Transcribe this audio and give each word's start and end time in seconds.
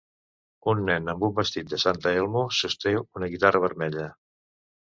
Un 0.71 0.79
nen 0.85 1.11
amb 1.13 1.25
un 1.27 1.35
vestit 1.41 1.69
de 1.73 1.79
Santa 1.85 2.13
Elmo 2.21 2.43
sosté 2.63 2.97
una 3.21 3.31
guitarra 3.35 3.63
vermella. 3.67 4.09